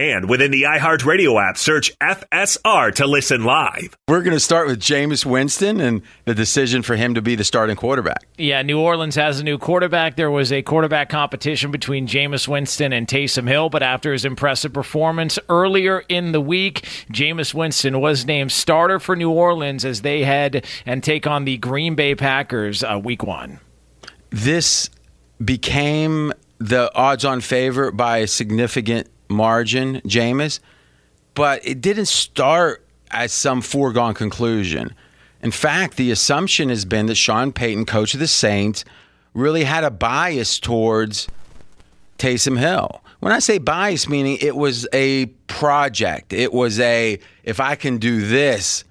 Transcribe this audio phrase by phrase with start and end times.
[0.00, 3.96] And within the iHeartRadio app, search FSR to listen live.
[4.06, 7.42] We're going to start with Jameis Winston and the decision for him to be the
[7.42, 8.28] starting quarterback.
[8.36, 10.14] Yeah, New Orleans has a new quarterback.
[10.14, 14.72] There was a quarterback competition between Jameis Winston and Taysom Hill, but after his impressive
[14.72, 16.82] performance earlier in the week,
[17.12, 21.56] Jameis Winston was named starter for New Orleans as they head and take on the
[21.56, 23.58] Green Bay Packers uh, week one.
[24.30, 24.90] This
[25.44, 30.60] became the odds on favorite by a significant margin, Jameis,
[31.34, 34.94] but it didn't start as some foregone conclusion.
[35.42, 38.84] In fact, the assumption has been that Sean Payton, coach of the Saints,
[39.34, 41.28] really had a bias towards
[42.18, 43.02] Taysom Hill.
[43.20, 47.98] When I say bias, meaning it was a project, it was a if I can
[47.98, 48.84] do this,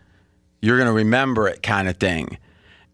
[0.61, 2.37] you're going to remember it kind of thing.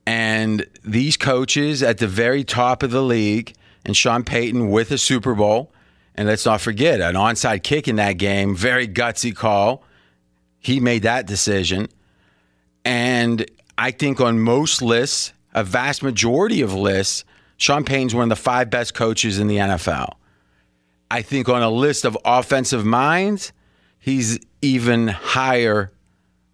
[0.06, 3.54] And these coaches at the very top of the league,
[3.86, 5.72] and Sean Payton with a Super Bowl,
[6.16, 9.84] and let's not forget an onside kick in that game, very gutsy call.
[10.60, 11.90] He made that decision.
[12.86, 13.46] And
[13.78, 17.26] I think on most lists, a vast majority of lists,
[17.58, 20.14] Sean Payton's one of the five best coaches in the NFL.
[21.10, 23.54] I think on a list of offensive minds,
[24.00, 25.92] he's even higher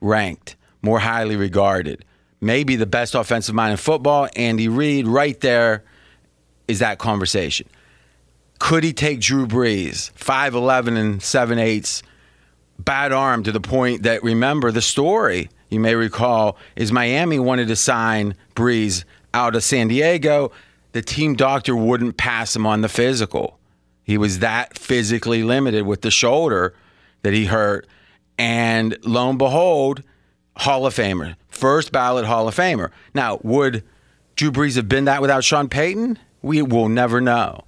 [0.01, 2.03] ranked, more highly regarded.
[2.41, 5.83] Maybe the best offensive mind in football, Andy Reid, right there
[6.67, 7.67] is that conversation.
[8.59, 12.03] Could he take Drew Brees, 5'11 and 7 eighths,
[12.77, 17.67] bad arm to the point that, remember the story you may recall, is Miami wanted
[17.69, 19.03] to sign Brees
[19.33, 20.51] out of San Diego.
[20.91, 23.59] The team doctor wouldn't pass him on the physical.
[24.03, 26.73] He was that physically limited with the shoulder
[27.21, 27.87] that he hurt.
[28.37, 30.03] And lo and behold,
[30.57, 32.89] Hall of Famer, first ballot Hall of Famer.
[33.13, 33.83] Now, would
[34.35, 36.17] Drew Brees have been that without Sean Payton?
[36.41, 37.65] We will never know.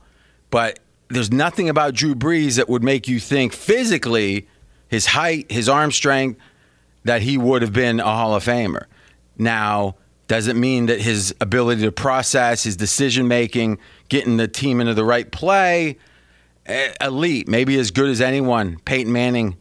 [0.50, 0.80] But
[1.14, 4.48] there's nothing about Drew Brees that would make you think physically,
[4.88, 6.40] his height, his arm strength,
[7.04, 8.86] that he would have been a Hall of Famer.
[9.38, 9.96] Now,
[10.28, 15.04] doesn't mean that his ability to process, his decision making, getting the team into the
[15.04, 15.98] right play,
[16.68, 18.80] eh, elite, maybe as good as anyone.
[18.86, 19.58] Peyton Manning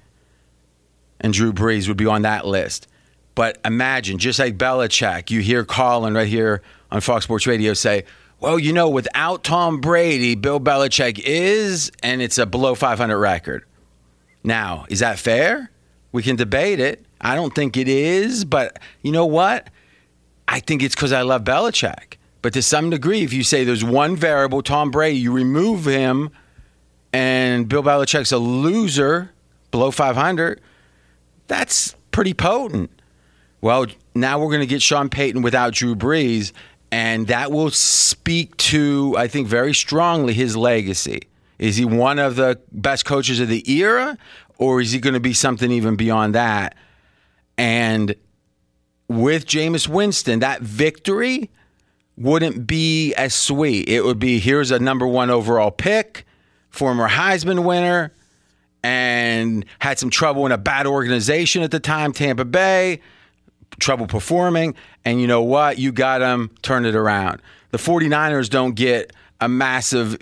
[1.21, 2.87] and Drew Brees would be on that list.
[3.35, 8.05] But imagine, just like Belichick, you hear Colin right here on Fox Sports Radio say,
[8.41, 13.65] well, you know, without Tom Brady, Bill Belichick is, and it's a below 500 record.
[14.43, 15.71] Now, is that fair?
[16.13, 17.05] We can debate it.
[17.21, 19.69] I don't think it is, but you know what?
[20.49, 22.15] I think it's because I love Belichick.
[22.43, 26.31] But to some degree, if you say there's one variable, Tom Brady, you remove him,
[27.13, 29.31] and Bill Belichick's a loser
[29.71, 30.61] below 500,
[31.47, 32.91] that's pretty potent.
[33.61, 36.53] Well, now we're going to get Sean Payton without Drew Brees,
[36.93, 41.23] and that will speak to, I think, very strongly his legacy.
[41.59, 44.17] Is he one of the best coaches of the era,
[44.59, 46.75] or is he going to be something even beyond that?
[47.59, 48.15] And
[49.09, 51.51] with Jameis Winston, that victory
[52.17, 53.89] wouldn't be as sweet.
[53.89, 56.27] It would be here's a number one overall pick,
[56.71, 58.13] former Heisman winner,
[58.83, 63.01] and had some trouble in a bad organization at the time, Tampa Bay,
[63.79, 64.75] trouble performing.
[65.05, 65.79] And you know what?
[65.79, 67.41] You got them, turn it around.
[67.71, 70.19] The 49ers don't get a massive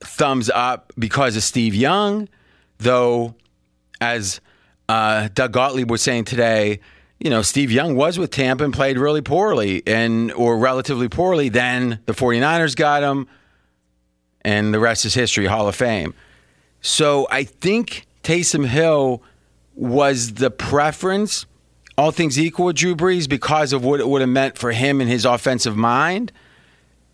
[0.00, 2.28] thumbs up because of Steve Young,
[2.78, 3.34] though,
[4.00, 4.40] as
[4.88, 6.80] uh, Doug Gottlieb was saying today,
[7.18, 11.48] you know, Steve Young was with Tampa and played really poorly and or relatively poorly.
[11.48, 13.26] Then the 49ers got him,
[14.42, 16.14] and the rest is history, Hall of Fame.
[16.82, 19.22] So I think Taysom Hill
[19.74, 21.46] was the preference,
[21.98, 25.00] all things equal with Drew Brees, because of what it would have meant for him
[25.00, 26.32] and his offensive mind.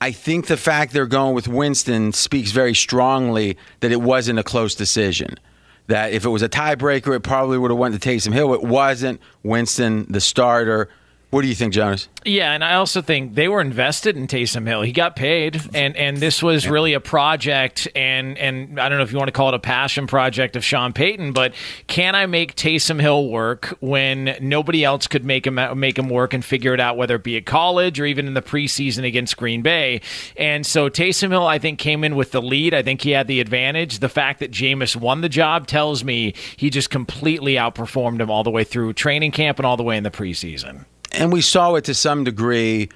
[0.00, 4.42] I think the fact they're going with Winston speaks very strongly that it wasn't a
[4.42, 5.38] close decision
[5.86, 8.54] that if it was a tiebreaker, it probably would have went to Taysom Hill.
[8.54, 9.20] It wasn't.
[9.42, 10.88] Winston, the starter.
[11.32, 12.10] What do you think, Jonas?
[12.26, 14.82] Yeah, and I also think they were invested in Taysom Hill.
[14.82, 19.04] He got paid, and and this was really a project, and and I don't know
[19.04, 21.54] if you want to call it a passion project of Sean Payton, but
[21.86, 26.34] can I make Taysom Hill work when nobody else could make him make him work
[26.34, 29.38] and figure it out, whether it be at college or even in the preseason against
[29.38, 30.02] Green Bay?
[30.36, 32.74] And so Taysom Hill, I think, came in with the lead.
[32.74, 34.00] I think he had the advantage.
[34.00, 38.44] The fact that Jameis won the job tells me he just completely outperformed him all
[38.44, 41.74] the way through training camp and all the way in the preseason and we saw
[41.74, 42.88] it to some degree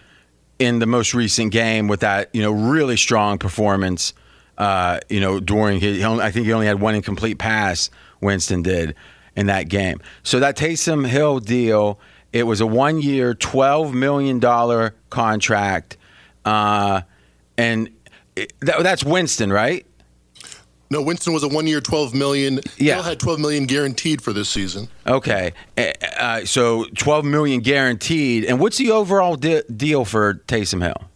[0.59, 4.15] in the most recent game with that you know really strong performance.
[4.59, 7.91] Uh, you know, during his, I think he only had one incomplete pass.
[8.23, 8.95] Winston did
[9.37, 10.01] in that game.
[10.23, 12.01] So that Taysom Hill deal,
[12.33, 15.99] it was a one-year, twelve million dollar contract,
[16.45, 17.03] uh,
[17.59, 17.91] and
[18.35, 19.86] it, that, that's Winston, right?
[20.89, 22.61] No, Winston was a one-year, twelve million.
[22.77, 24.89] Yeah, Hill had twelve million guaranteed for this season.
[25.07, 25.53] Okay,
[26.19, 28.45] uh, so twelve million guaranteed.
[28.45, 31.11] And what's the overall de- deal for Taysom Hill?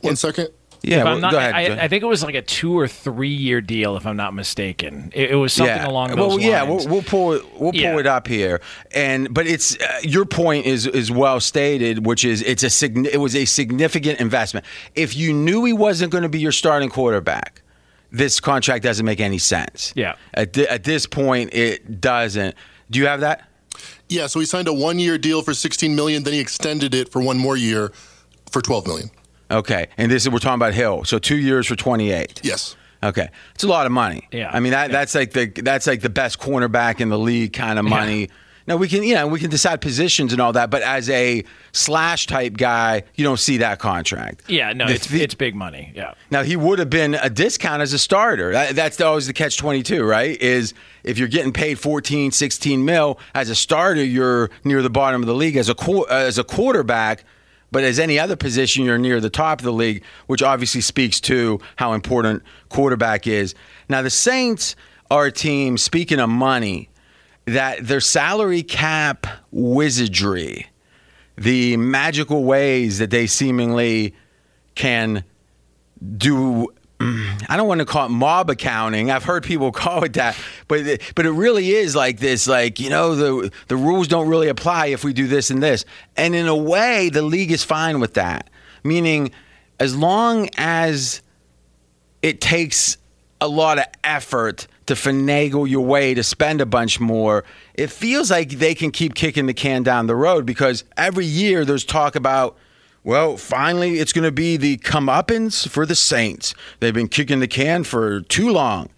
[0.00, 0.48] One second.
[0.82, 1.54] Yeah, well, not, go ahead.
[1.54, 4.32] I, I, think it was like a two or three year deal, if I'm not
[4.32, 5.12] mistaken.
[5.14, 5.86] It, it was something yeah.
[5.86, 6.28] along those lines.
[6.28, 6.44] well, lines.
[6.44, 7.60] Yeah, we'll, we'll pull it.
[7.60, 7.90] We'll yeah.
[7.90, 8.60] pull it up here,
[8.92, 13.18] and but it's uh, your point is is well stated, which is it's a it
[13.18, 14.64] was a significant investment.
[14.94, 17.62] If you knew he wasn't going to be your starting quarterback,
[18.10, 19.92] this contract doesn't make any sense.
[19.94, 22.54] Yeah, at th- at this point, it doesn't.
[22.90, 23.46] Do you have that?
[24.08, 27.10] Yeah, so he signed a one year deal for 16 million, then he extended it
[27.12, 27.92] for one more year
[28.50, 29.10] for 12 million.
[29.50, 31.04] Okay, and this is we're talking about Hill.
[31.04, 32.40] So two years for twenty eight.
[32.42, 32.76] Yes.
[33.02, 34.28] Okay, it's a lot of money.
[34.30, 34.50] Yeah.
[34.52, 34.96] I mean that yeah.
[34.98, 38.22] that's like the that's like the best cornerback in the league kind of money.
[38.22, 38.26] Yeah.
[38.66, 41.42] Now we can, you know, we can decide positions and all that, but as a
[41.72, 44.44] slash type guy, you don't see that contract.
[44.48, 45.92] Yeah, no, the, it's, it's big money.
[45.92, 46.14] Yeah.
[46.30, 48.52] Now he would have been a discount as a starter.
[48.52, 50.40] That, that's always the catch twenty two, right?
[50.40, 55.22] Is if you're getting paid 14, 16 mil as a starter, you're near the bottom
[55.22, 55.56] of the league.
[55.56, 57.24] As a as a quarterback,
[57.70, 61.20] but as any other position, you're near the top of the league, which obviously speaks
[61.22, 63.54] to how important quarterback is.
[63.88, 64.76] Now, the Saints
[65.10, 66.88] are a team, speaking of money,
[67.46, 70.66] that their salary cap wizardry,
[71.36, 74.14] the magical ways that they seemingly
[74.74, 75.24] can
[76.16, 76.68] do
[77.48, 79.10] I don't want to call it mob accounting.
[79.10, 80.36] I've heard people call it that,
[80.68, 82.46] but it, but it really is like this.
[82.46, 85.84] Like you know, the the rules don't really apply if we do this and this.
[86.16, 88.50] And in a way, the league is fine with that.
[88.82, 89.32] Meaning,
[89.78, 91.22] as long as
[92.22, 92.96] it takes
[93.40, 97.44] a lot of effort to finagle your way to spend a bunch more,
[97.74, 101.64] it feels like they can keep kicking the can down the road because every year
[101.64, 102.56] there's talk about
[103.02, 106.54] well, finally, it's going to be the comeuppance for the Saints.
[106.80, 108.90] They've been kicking the can for too long.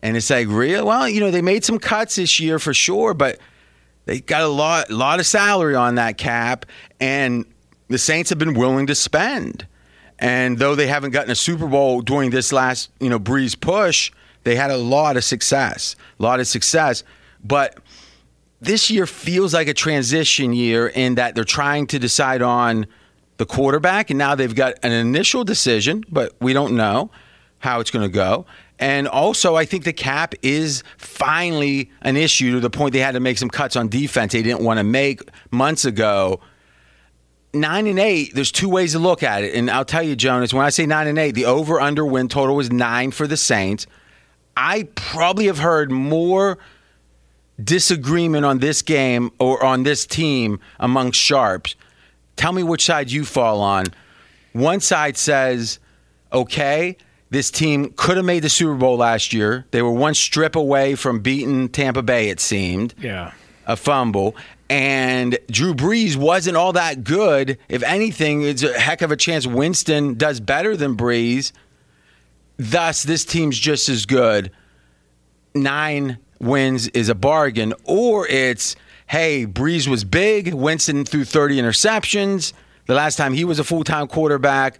[0.00, 0.86] And it's like, real?
[0.86, 3.38] Well, you know, they made some cuts this year for sure, but
[4.06, 6.66] they got a lot, lot of salary on that cap,
[6.98, 7.44] and
[7.88, 9.66] the Saints have been willing to spend.
[10.18, 14.10] And though they haven't gotten a Super Bowl during this last, you know, Brees push,
[14.44, 17.04] they had a lot of success, a lot of success.
[17.44, 17.78] But
[18.60, 22.86] this year feels like a transition year in that they're trying to decide on–
[23.42, 27.10] the quarterback, and now they've got an initial decision, but we don't know
[27.58, 28.46] how it's going to go.
[28.78, 33.14] And also, I think the cap is finally an issue to the point they had
[33.14, 36.40] to make some cuts on defense they didn't want to make months ago.
[37.52, 39.56] Nine and eight, there's two ways to look at it.
[39.56, 42.28] And I'll tell you, Jonas, when I say nine and eight, the over under win
[42.28, 43.88] total was nine for the Saints.
[44.56, 46.58] I probably have heard more
[47.62, 51.74] disagreement on this game or on this team among sharps,
[52.42, 53.86] tell me which side you fall on.
[54.52, 55.78] One side says,
[56.32, 56.96] okay,
[57.30, 59.64] this team could have made the Super Bowl last year.
[59.70, 62.94] They were one strip away from beating Tampa Bay, it seemed.
[62.98, 63.30] Yeah.
[63.66, 64.34] A fumble.
[64.68, 67.58] And Drew Brees wasn't all that good.
[67.68, 71.52] If anything, it's a heck of a chance Winston does better than Brees.
[72.56, 74.50] Thus, this team's just as good.
[75.54, 77.72] Nine wins is a bargain.
[77.84, 78.74] Or it's,
[79.12, 80.54] hey, Brees was big.
[80.54, 82.54] Winston threw 30 interceptions
[82.86, 84.78] the last time he was a full time quarterback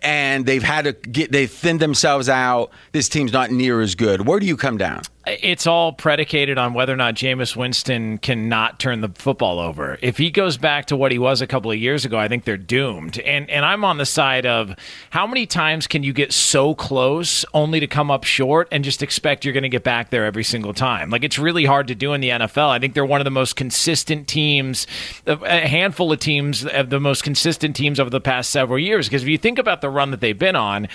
[0.00, 2.70] and they've had to get they thinned themselves out.
[2.92, 4.28] This team's not near as good.
[4.28, 5.02] Where do you come down?
[5.26, 9.98] It's all predicated on whether or not Jameis Winston cannot turn the football over.
[10.02, 12.44] If he goes back to what he was a couple of years ago, I think
[12.44, 13.18] they're doomed.
[13.20, 14.74] And and I'm on the side of
[15.10, 19.02] how many times can you get so close only to come up short and just
[19.02, 21.08] expect you're going to get back there every single time?
[21.08, 22.68] Like it's really hard to do in the NFL.
[22.68, 24.86] I think they're one of the most consistent teams,
[25.26, 29.08] a handful of teams of the most consistent teams over the past several years.
[29.08, 30.88] Because if you think about the run that they've been on,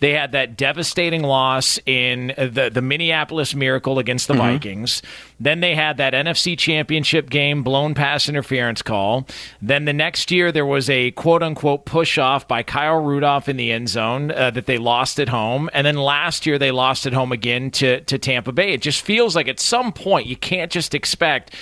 [0.00, 4.54] they had that devastating loss in the the Minneapolis Miracle against the mm-hmm.
[4.54, 5.02] Vikings.
[5.40, 9.26] Then they had that NFC Championship game blown pass interference call.
[9.60, 13.56] Then the next year there was a quote unquote push off by Kyle Rudolph in
[13.56, 15.68] the end zone uh, that they lost at home.
[15.72, 18.72] And then last year they lost at home again to to Tampa Bay.
[18.72, 21.54] It just feels like at some point you can't just expect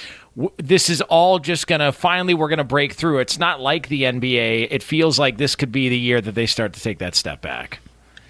[0.56, 3.18] this is all just going to finally we're going to break through.
[3.18, 4.68] It's not like the NBA.
[4.70, 7.42] It feels like this could be the year that they start to take that step
[7.42, 7.80] back.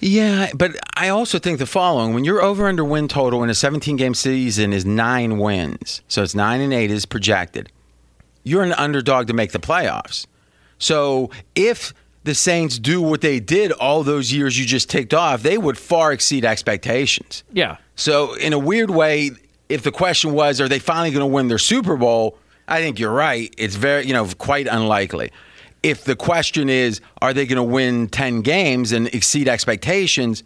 [0.02, 3.54] Yeah, but I also think the following: when your over under win total in a
[3.54, 7.70] 17 game season is nine wins, so it's nine and eight is projected.
[8.42, 10.26] You're an underdog to make the playoffs.
[10.78, 11.94] So if
[12.24, 15.78] the Saints do what they did all those years you just ticked off, they would
[15.78, 17.44] far exceed expectations.
[17.52, 17.76] Yeah.
[17.94, 19.30] So in a weird way,
[19.68, 22.36] if the question was, are they finally going to win their Super Bowl?
[22.66, 23.54] I think you're right.
[23.56, 25.30] It's very, you know, quite unlikely
[25.82, 30.42] if the question is, are they going to win 10 games and exceed expectations?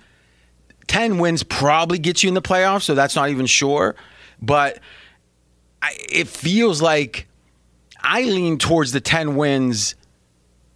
[0.86, 3.96] 10 wins probably gets you in the playoffs, so that's not even sure.
[4.40, 4.78] But
[5.82, 7.26] I, it feels like
[8.00, 9.94] I lean towards the 10 wins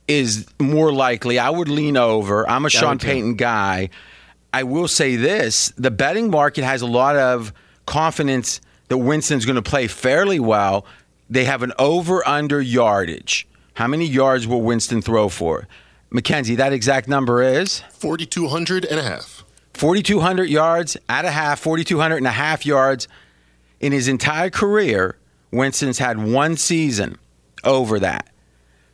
[0.09, 1.38] is more likely.
[1.38, 2.49] I would lean over.
[2.49, 3.90] I'm a Sean Payton guy.
[4.52, 7.52] I will say this the betting market has a lot of
[7.87, 10.85] confidence that Winston's going to play fairly well.
[11.29, 13.47] They have an over under yardage.
[13.81, 15.67] How many yards will Winston throw for?
[16.13, 17.81] McKenzie, that exact number is?
[17.93, 19.43] 4,200 and a half.
[19.73, 23.09] 4,200 yards at a half, 4,200 and a half yards.
[23.81, 25.17] In his entire career,
[25.51, 27.17] Winston's had one season
[27.65, 28.29] over that.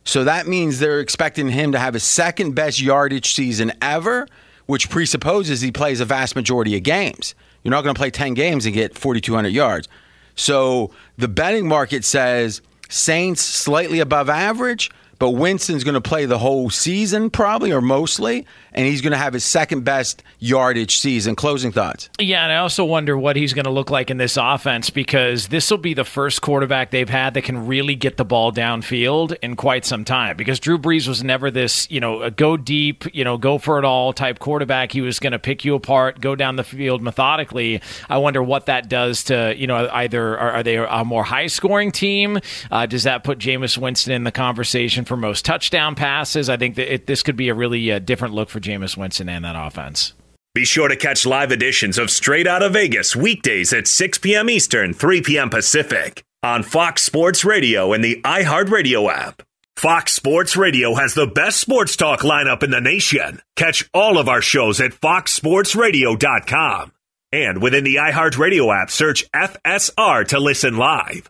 [0.05, 4.25] So that means they're expecting him to have his second best yardage season ever,
[4.67, 7.35] which presupposes he plays a vast majority of games.
[7.61, 9.89] You're not going to play 10 games and get 4,200 yards.
[10.37, 16.37] So the betting market says Saints slightly above average, but Winston's going to play the
[16.37, 21.35] whole season probably or mostly, and he's going to have his second best yardage season.
[21.35, 22.09] Closing thoughts.
[22.19, 25.47] Yeah, and I also wonder what he's going to look like in this offense because
[25.47, 29.35] this will be the first quarterback they've had that can really get the ball downfield
[29.41, 30.37] in quite some time.
[30.37, 33.85] Because Drew Brees was never this, you know, go deep, you know, go for it
[33.85, 34.91] all type quarterback.
[34.91, 37.81] He was going to pick you apart, go down the field methodically.
[38.09, 41.47] I wonder what that does to, you know, either are, are they a more high
[41.47, 42.39] scoring team?
[42.69, 46.49] Uh, does that put Jameis Winston in the conversation for most touchdown passes?
[46.49, 49.29] I think that it, this could be a really uh, different look for Jameis Winston
[49.29, 50.13] and that offense.
[50.53, 54.49] Be sure to catch live editions of Straight Out of Vegas weekdays at 6 p.m.
[54.49, 55.49] Eastern, 3 p.m.
[55.49, 59.43] Pacific on Fox Sports Radio and the iHeartRadio app.
[59.75, 63.39] Fox Sports Radio has the best sports talk lineup in the nation.
[63.55, 66.91] Catch all of our shows at foxsportsradio.com.
[67.31, 71.29] And within the iHeartRadio app, search FSR to listen live.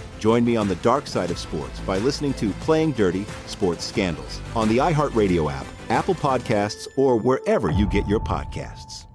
[0.21, 4.39] Join me on the dark side of sports by listening to Playing Dirty Sports Scandals
[4.55, 9.07] on the iHeartRadio app, Apple Podcasts, or wherever you get your podcasts.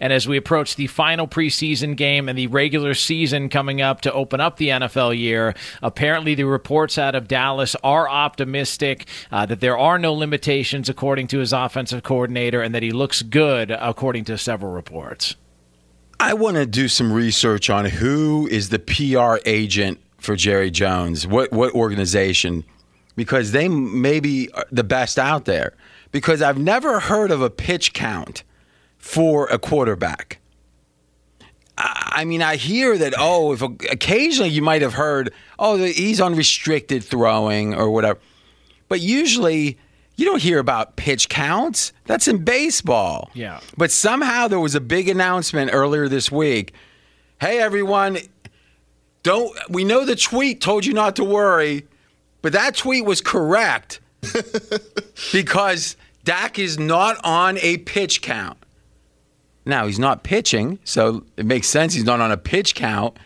[0.00, 4.12] And as we approach the final preseason game and the regular season coming up to
[4.12, 9.58] open up the NFL year, apparently the reports out of Dallas are optimistic uh, that
[9.58, 14.24] there are no limitations according to his offensive coordinator and that he looks good according
[14.26, 15.34] to several reports.
[16.20, 21.26] I want to do some research on who is the PR agent for Jerry Jones.
[21.26, 22.64] What what organization?
[23.16, 25.74] Because they may be the best out there.
[26.10, 28.44] Because I've never heard of a pitch count
[28.98, 30.38] for a quarterback.
[31.76, 33.14] I mean, I hear that.
[33.18, 38.20] Oh, if occasionally you might have heard, oh, he's unrestricted throwing or whatever,
[38.88, 39.76] but usually
[40.16, 41.92] you don't hear about pitch counts.
[42.04, 43.30] That's in baseball.
[43.34, 43.60] Yeah.
[43.76, 46.72] But somehow there was a big announcement earlier this week.
[47.40, 48.18] Hey everyone,
[49.22, 51.86] don't we know the tweet told you not to worry,
[52.42, 54.00] but that tweet was correct
[55.32, 58.58] because Dak is not on a pitch count.
[59.66, 63.16] Now, he's not pitching, so it makes sense he's not on a pitch count,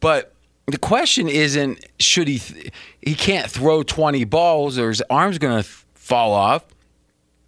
[0.00, 0.32] but
[0.66, 5.62] the question isn't should he th- he can't throw 20 balls or his arm's going
[5.62, 6.64] to th- fall off.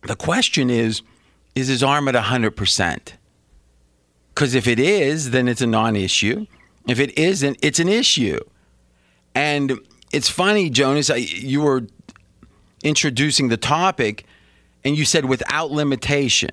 [0.03, 1.03] The question is,
[1.55, 3.13] is his arm at 100%?
[4.35, 6.47] Because if it is, then it's a non issue.
[6.89, 8.41] If it isn't, it's an issue.
[9.35, 9.79] And
[10.13, 11.83] it's funny, Jonas, you were
[12.83, 14.25] introducing the topic
[14.85, 16.51] and you said without limitation.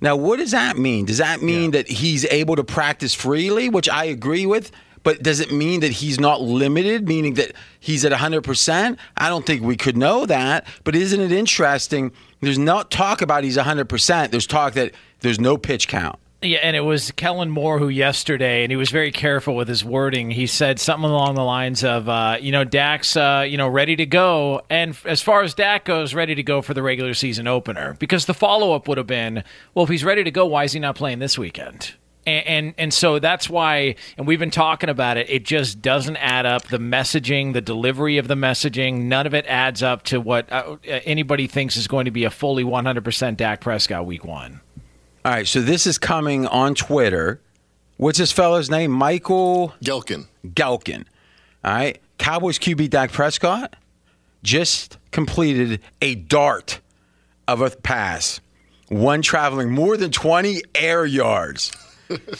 [0.00, 1.06] Now, what does that mean?
[1.06, 1.82] Does that mean yeah.
[1.82, 4.70] that he's able to practice freely, which I agree with?
[5.02, 8.98] But does it mean that he's not limited, meaning that he's at 100%?
[9.16, 10.66] I don't think we could know that.
[10.84, 12.12] But isn't it interesting?
[12.40, 14.30] There's not talk about he's 100%.
[14.30, 16.18] There's talk that there's no pitch count.
[16.42, 19.84] Yeah, and it was Kellen Moore who yesterday, and he was very careful with his
[19.84, 20.30] wording.
[20.30, 23.94] He said something along the lines of, uh, you know, Dak's, uh, you know, ready
[23.96, 27.46] to go, and as far as Dak goes, ready to go for the regular season
[27.46, 27.94] opener.
[27.98, 30.72] Because the follow up would have been, well, if he's ready to go, why is
[30.72, 31.92] he not playing this weekend?
[32.26, 35.30] And, and, and so that's why, and we've been talking about it.
[35.30, 36.68] It just doesn't add up.
[36.68, 40.76] The messaging, the delivery of the messaging, none of it adds up to what uh,
[40.84, 44.60] anybody thinks is going to be a fully 100% Dak Prescott week one.
[45.24, 47.40] All right, so this is coming on Twitter.
[47.96, 48.90] What's this fellow's name?
[48.90, 50.26] Michael Gehlken.
[50.46, 51.04] Gehlken.
[51.64, 53.76] All right, Cowboys QB Dak Prescott
[54.42, 56.80] just completed a dart
[57.46, 58.40] of a pass,
[58.88, 61.72] one traveling more than 20 air yards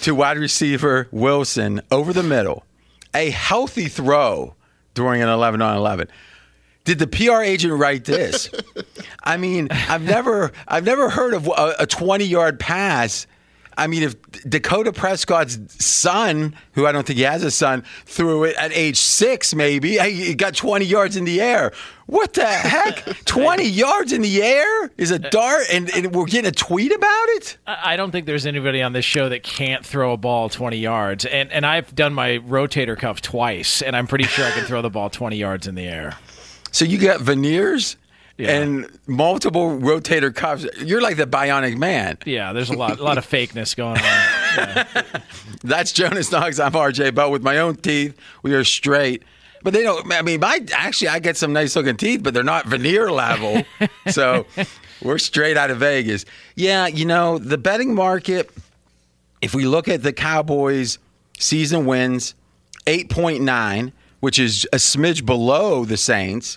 [0.02, 2.64] to wide receiver Wilson over the middle.
[3.14, 4.54] A healthy throw
[4.94, 6.08] during an 11 on 11
[6.84, 8.50] did the PR agent write this?
[9.22, 13.26] I mean, I've never, I've never heard of a 20 yard pass.
[13.76, 18.44] I mean, if Dakota Prescott's son, who I don't think he has a son, threw
[18.44, 21.72] it at age six, maybe he got 20 yards in the air.
[22.10, 23.04] What the heck?
[23.24, 26.92] 20 yards in the air is a uh, dart, and, and we're getting a tweet
[26.92, 27.56] about it?
[27.68, 31.24] I don't think there's anybody on this show that can't throw a ball 20 yards.
[31.24, 34.82] And and I've done my rotator cuff twice, and I'm pretty sure I can throw
[34.82, 36.16] the ball 20 yards in the air.
[36.72, 37.96] So you got veneers
[38.38, 40.66] and multiple rotator cuffs.
[40.78, 42.18] You're like the bionic man.
[42.24, 45.22] Yeah, there's a lot a lot of fakeness going on.
[45.62, 46.58] That's Jonas Knox.
[46.58, 48.18] I'm RJ Bell with my own teeth.
[48.42, 49.22] We are straight.
[49.62, 50.10] But they don't.
[50.12, 53.62] I mean, my actually, I get some nice looking teeth, but they're not veneer level.
[54.08, 54.46] so
[55.02, 56.24] we're straight out of Vegas.
[56.54, 58.50] Yeah, you know the betting market.
[59.42, 60.98] If we look at the Cowboys'
[61.38, 62.34] season wins,
[62.86, 66.56] eight point nine, which is a smidge below the Saints.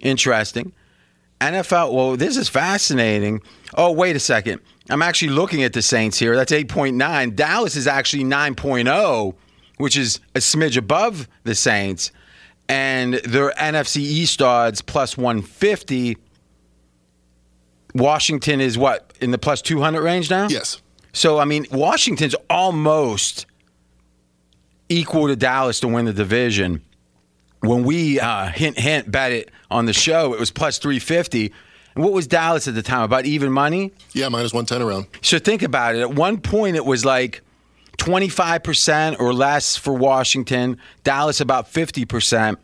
[0.00, 0.72] Interesting.
[1.40, 1.92] NFL.
[1.92, 3.40] Well, this is fascinating.
[3.74, 4.60] Oh, wait a second.
[4.90, 6.36] I'm actually looking at the Saints here.
[6.36, 7.34] That's 8.9.
[7.34, 9.34] Dallas is actually 9.0,
[9.80, 12.12] which is a smidge above the Saints.
[12.68, 16.16] And their NFC East odds plus 150.
[17.94, 20.46] Washington is what in the plus 200 range now?
[20.48, 20.80] Yes.
[21.12, 23.46] So I mean, Washington's almost
[24.88, 26.82] equal to Dallas to win the division.
[27.60, 31.52] When we uh, hint hint bet it on the show, it was plus 350.
[31.94, 33.02] And what was Dallas at the time?
[33.02, 33.92] About even money?
[34.12, 35.06] Yeah, minus 110 around.
[35.22, 36.00] So think about it.
[36.00, 37.42] At one point, it was like
[38.00, 42.56] 25% or less for Washington, Dallas about 50%.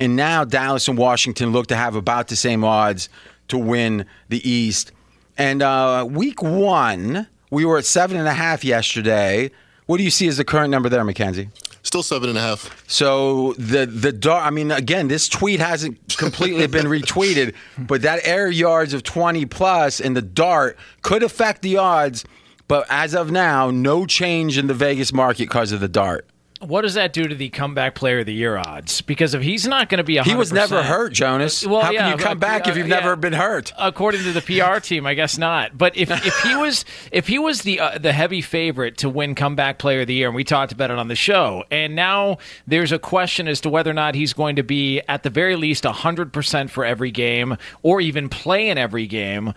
[0.00, 3.08] And now Dallas and Washington look to have about the same odds
[3.48, 4.92] to win the East.
[5.36, 9.50] And uh, week one, we were at seven and a half yesterday.
[9.86, 11.48] What do you see as the current number there, Mackenzie?
[11.82, 12.84] Still seven and a half.
[12.88, 14.44] So the the dart.
[14.44, 19.46] I mean, again, this tweet hasn't completely been retweeted, but that air yards of twenty
[19.46, 22.24] plus and the dart could affect the odds.
[22.68, 26.28] But as of now, no change in the Vegas market because of the dart.
[26.60, 29.00] What does that do to the comeback player of the year odds?
[29.00, 31.64] Because if he's not going to be, 100%, He was never hurt, Jonas.
[31.64, 32.96] Well, How yeah, can you come back if uh, you've yeah.
[32.98, 33.72] never been hurt?
[33.78, 35.78] According to the PR team, I guess not.
[35.78, 39.36] But if, if he was if he was the uh, the heavy favorite to win
[39.36, 42.38] comeback player of the year, and we talked about it on the show, and now
[42.66, 45.54] there's a question as to whether or not he's going to be at the very
[45.54, 49.54] least hundred percent for every game, or even play in every game.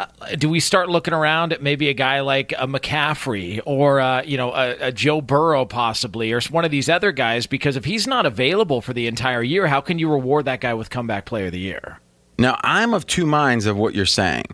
[0.00, 0.06] Uh,
[0.38, 4.38] do we start looking around at maybe a guy like a McCaffrey or uh, you
[4.38, 7.46] know a, a Joe Burrow possibly or one of these other guys?
[7.46, 10.72] Because if he's not available for the entire year, how can you reward that guy
[10.72, 12.00] with comeback player of the year?
[12.38, 14.46] Now, I'm of two minds of what you're saying.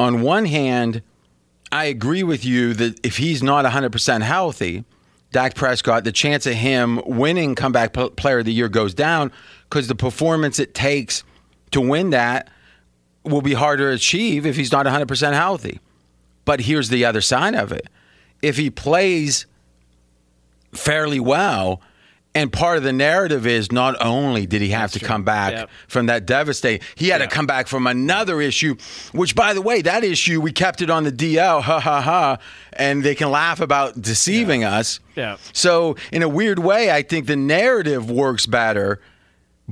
[0.00, 1.02] On one hand,
[1.70, 4.84] I agree with you that if he's not 100% healthy,
[5.30, 9.30] Dak Prescott, the chance of him winning comeback player of the year goes down
[9.68, 11.22] because the performance it takes
[11.70, 12.50] to win that
[13.24, 15.80] will be harder to achieve if he's not 100% healthy.
[16.44, 17.86] But here's the other side of it.
[18.42, 19.46] If he plays
[20.72, 21.80] fairly well,
[22.34, 25.70] and part of the narrative is not only did he have to come back Yep.
[25.88, 28.76] from that devastating, he had to come back from another issue,
[29.12, 32.38] which, by the way, that issue, we kept it on the DL, ha ha ha,
[32.72, 35.00] and they can laugh about deceiving us.
[35.16, 35.38] Yeah.
[35.52, 39.00] So, in a weird way, I think the narrative works better,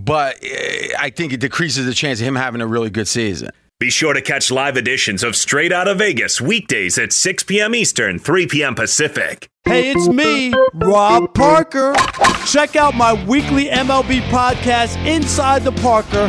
[0.05, 3.51] but eh, I think it decreases the chance of him having a really good season.
[3.81, 7.77] Be sure to catch live editions of Straight Outta Vegas weekdays at 6 p.m.
[7.77, 8.75] Eastern, 3 p.m.
[8.75, 9.49] Pacific.
[9.65, 11.95] Hey, it's me, Rob Parker.
[12.45, 16.29] Check out my weekly MLB podcast, Inside the Parker,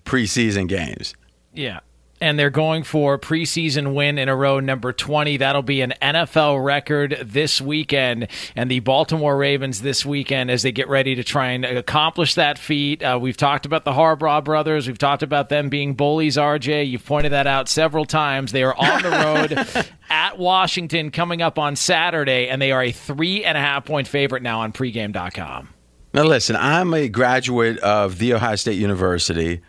[0.11, 1.15] preseason games.
[1.53, 1.79] Yeah.
[2.19, 5.37] And they're going for preseason win in a row number 20.
[5.37, 8.27] That'll be an NFL record this weekend.
[8.55, 12.59] And the Baltimore Ravens this weekend, as they get ready to try and accomplish that
[12.59, 13.01] feat.
[13.01, 14.85] Uh, we've talked about the Harbaugh brothers.
[14.85, 16.91] We've talked about them being bullies, RJ.
[16.91, 18.51] You've pointed that out several times.
[18.51, 22.91] They are on the road at Washington coming up on Saturday, and they are a
[22.91, 25.69] three and a half point favorite now on pregame.com.
[26.13, 29.61] Now, listen, I'm a graduate of The Ohio State University,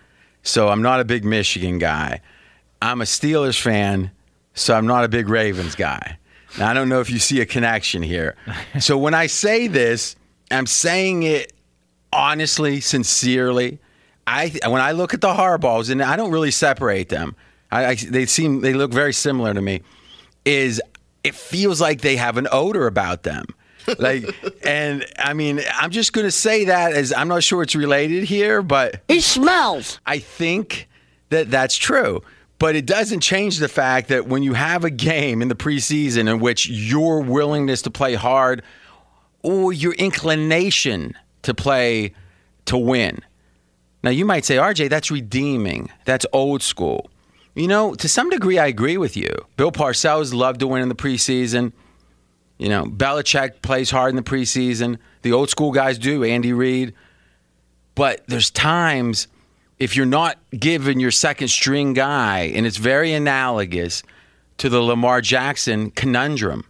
[0.42, 2.20] so I'm not a big Michigan guy.
[2.80, 4.10] I'm a Steelers fan,
[4.54, 6.18] so I'm not a big Ravens guy.
[6.58, 8.36] Now, I don't know if you see a connection here.
[8.80, 10.16] so when I say this,
[10.50, 11.52] I'm saying it
[12.12, 13.78] honestly, sincerely.
[14.26, 17.34] I when I look at the Harbaughs, and I don't really separate them.
[17.70, 19.82] I, I, they seem they look very similar to me.
[20.44, 20.80] Is
[21.24, 23.46] it feels like they have an odor about them.
[23.98, 24.24] Like
[24.64, 28.24] and I mean I'm just going to say that as I'm not sure it's related
[28.24, 30.88] here but he smells I think
[31.30, 32.22] that that's true
[32.58, 36.30] but it doesn't change the fact that when you have a game in the preseason
[36.30, 38.62] in which your willingness to play hard
[39.42, 42.14] or your inclination to play
[42.66, 43.18] to win.
[44.02, 45.90] Now, you might say, RJ, that's redeeming.
[46.04, 47.10] That's old school.
[47.54, 49.30] You know, to some degree, I agree with you.
[49.56, 51.72] Bill Parcells loved to win in the preseason.
[52.62, 54.98] You know, Belichick plays hard in the preseason.
[55.22, 56.94] The old school guys do, Andy Reid.
[57.96, 59.26] But there's times
[59.80, 64.04] if you're not given your second string guy, and it's very analogous
[64.58, 66.64] to the Lamar Jackson conundrum.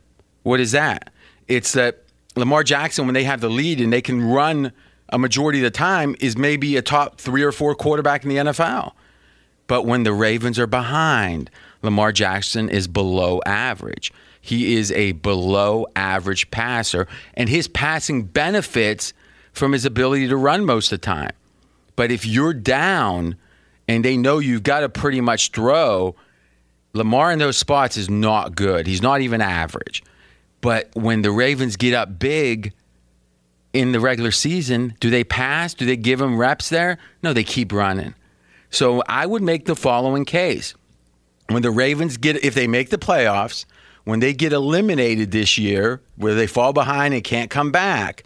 [0.44, 1.12] What is that?
[1.46, 2.04] It's that
[2.36, 4.72] Lamar Jackson, when they have the lead and they can run
[5.10, 8.36] a majority of the time, is maybe a top three or four quarterback in the
[8.36, 8.92] NFL.
[9.66, 11.50] But when the Ravens are behind,
[11.82, 14.10] Lamar Jackson is below average.
[14.44, 19.14] He is a below average passer, and his passing benefits
[19.52, 21.30] from his ability to run most of the time.
[21.94, 23.36] But if you're down
[23.86, 26.16] and they know you've got to pretty much throw,
[26.92, 28.86] Lamar in those spots is not good.
[28.86, 30.02] He's not even average.
[30.60, 32.72] But when the Ravens get up big
[33.72, 35.72] in the regular season, do they pass?
[35.72, 36.98] Do they give him reps there?
[37.22, 38.14] No, they keep running.
[38.70, 40.74] So I would make the following case.
[41.48, 43.66] When the Ravens get, if they make the playoffs,
[44.04, 48.24] when they get eliminated this year, where they fall behind and can't come back,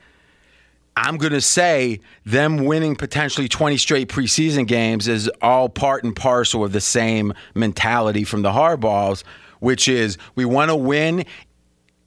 [0.97, 6.17] I'm going to say them winning potentially 20 straight preseason games is all part and
[6.17, 9.23] parcel of the same mentality from the Harbaughs,
[9.61, 11.27] which is we want to win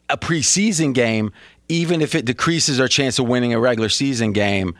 [0.09, 1.31] a preseason game,
[1.67, 4.75] even if it decreases our chance of winning a regular season game.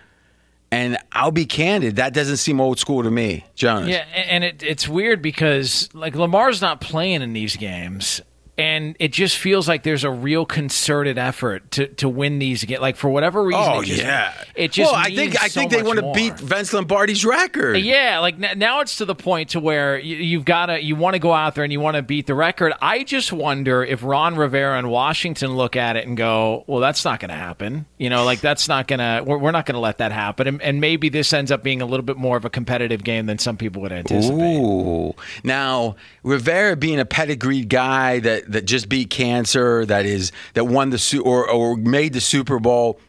[0.72, 3.90] And I'll be candid, that doesn't seem old school to me, Jonas.
[3.90, 8.22] Yeah, and it, it's weird because like Lamar's not playing in these games,
[8.60, 12.82] and it just feels like there's a real concerted effort to, to win these again.
[12.82, 14.92] Like for whatever reason, Oh it just, yeah, it just.
[14.92, 17.78] Well, I think I so think they want to beat Vince Lombardi's record.
[17.78, 20.96] Yeah, like n- now it's to the point to where you, you've got to you
[20.96, 22.74] want to go out there and you want to beat the record.
[22.82, 27.06] I just wonder if Ron Rivera and Washington look at it and go, "Well, that's
[27.06, 29.76] not going to happen." You know, like that's not going to we're, we're not going
[29.76, 30.48] to let that happen.
[30.48, 33.26] And, and maybe this ends up being a little bit more of a competitive game
[33.26, 34.60] than some people would anticipate.
[34.60, 35.14] Ooh.
[35.44, 40.90] Now, Rivera being a pedigreed guy that, that just beat cancer, that is that won
[40.90, 43.00] the Su- or or made the Super Bowl,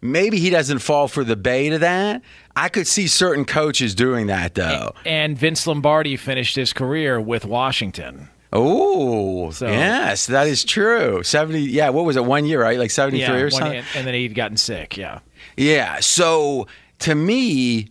[0.00, 2.22] maybe he doesn't fall for the bait of that.
[2.56, 4.94] I could see certain coaches doing that though.
[5.06, 8.28] And Vince Lombardi finished his career with Washington.
[8.52, 11.22] Oh, So- yes, that is true.
[11.22, 12.24] 70 Yeah, what was it?
[12.24, 12.78] 1 year, right?
[12.78, 13.78] Like 73 yeah, or something.
[13.78, 14.96] and, and then he'd gotten sick.
[14.96, 15.20] Yeah.
[15.56, 16.00] Yeah.
[16.00, 16.66] So
[17.00, 17.90] to me,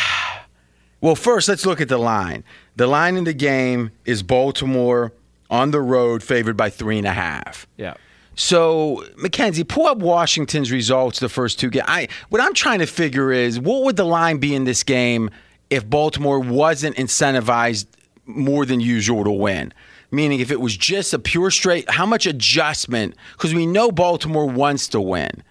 [1.01, 2.43] well, first let's look at the line.
[2.75, 5.13] The line in the game is Baltimore
[5.49, 7.67] on the road, favored by three and a half.
[7.77, 7.95] Yeah.
[8.35, 11.85] So Mackenzie, pull up Washington's results the first two games.
[11.87, 15.31] I what I'm trying to figure is what would the line be in this game
[15.69, 17.87] if Baltimore wasn't incentivized
[18.25, 19.73] more than usual to win?
[20.11, 23.15] Meaning, if it was just a pure straight, how much adjustment?
[23.33, 25.43] Because we know Baltimore wants to win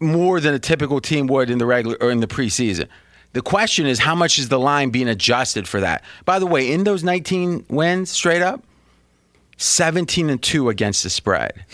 [0.00, 2.88] more than a typical team would in the regular or in the preseason.
[3.32, 6.02] The question is, how much is the line being adjusted for that?
[6.24, 8.64] By the way, in those 19 wins, straight up,
[9.56, 11.64] 17 and 2 against the spread.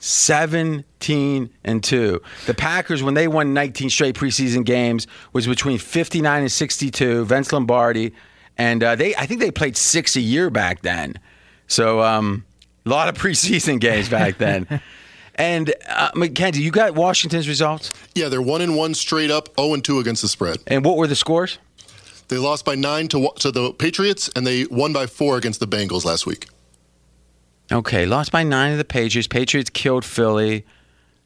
[0.00, 2.22] 17 and 2.
[2.46, 7.24] The Packers, when they won 19 straight preseason games, was between 59 and 62.
[7.24, 8.12] Vince Lombardi,
[8.56, 11.18] and uh, they, I think they played six a year back then.
[11.66, 12.44] So, um,
[12.86, 14.80] a lot of preseason games back then.
[15.34, 17.90] and uh, Mackenzie, you got Washington's results?
[18.14, 20.58] Yeah, they're one and one straight up, zero and two against the spread.
[20.66, 21.58] And what were the scores?
[22.28, 25.66] They lost by nine to to the Patriots, and they won by four against the
[25.66, 26.46] Bengals last week.
[27.70, 29.26] Okay, lost by nine to the Patriots.
[29.28, 30.64] Patriots killed Philly.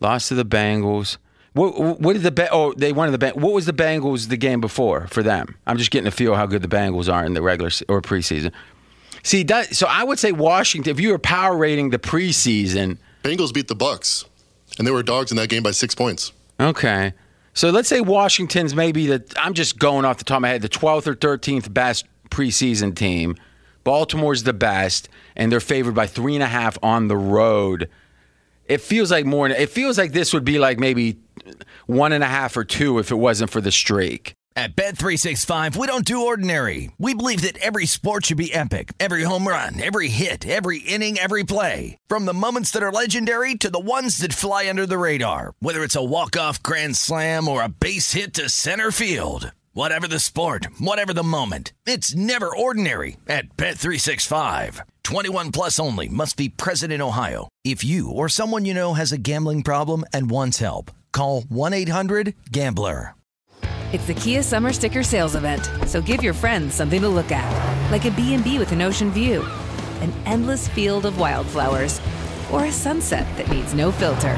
[0.01, 1.19] Lost to the Bengals.
[1.55, 4.37] What, what did the Ba- oh they won the Beng- What was the Bengals the
[4.37, 5.57] game before for them?
[5.67, 8.01] I'm just getting a feel how good the Bengals are in the regular se- or
[8.03, 8.53] preseason.
[9.23, 10.91] See that so I would say Washington.
[10.91, 14.25] If you were power rating the preseason, Bengals beat the Bucks,
[14.79, 16.33] and they were dogs in that game by six points.
[16.59, 17.13] okay.
[17.55, 20.63] So let's say Washington's maybe the I'm just going off the top of my head
[20.63, 23.37] the 12th or 13th best preseason team.
[23.85, 27.89] Baltimore's the best, and they're favored by three and a half on the road.
[28.67, 29.49] It feels like more.
[29.49, 31.19] It feels like this would be like maybe
[31.87, 34.35] one and a half or two if it wasn't for the streak.
[34.55, 36.91] At Bet365, we don't do ordinary.
[36.99, 38.93] We believe that every sport should be epic.
[39.01, 41.97] Every home run, every hit, every inning, every play.
[42.07, 45.55] From the moments that are legendary to the ones that fly under the radar.
[45.61, 49.53] Whether it's a walk-off grand slam or a base hit to center field.
[49.75, 51.73] Whatever the sport, whatever the moment.
[51.87, 54.81] It's never ordinary at Bet365.
[55.03, 57.49] 21 plus only must be present in Ohio.
[57.65, 63.15] If you or someone you know has a gambling problem and wants help, call 1-800-GAMBLER.
[63.95, 67.91] It's the Kia Summer Sticker Sales Event, so give your friends something to look at,
[67.91, 69.43] like a B&B with an ocean view,
[70.03, 71.99] an endless field of wildflowers,
[72.51, 74.35] or a sunset that needs no filter.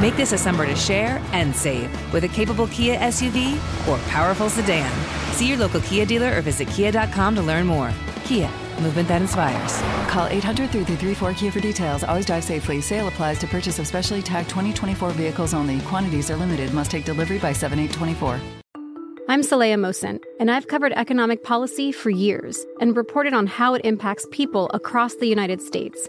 [0.00, 3.56] Make this a summer to share and save with a capable Kia SUV
[3.88, 4.90] or powerful sedan.
[5.32, 7.90] See your local Kia dealer or visit kia.com to learn more.
[8.24, 8.50] Kia,
[8.82, 9.80] movement that inspires.
[10.10, 12.04] Call 800 334 Kia for details.
[12.04, 12.82] Always drive safely.
[12.82, 15.80] Sale applies to purchase of specially tagged 2024 vehicles only.
[15.80, 16.74] Quantities are limited.
[16.74, 18.38] Must take delivery by 7824.
[19.28, 23.84] I'm Saleha Mohsin, and I've covered economic policy for years and reported on how it
[23.84, 26.08] impacts people across the United States.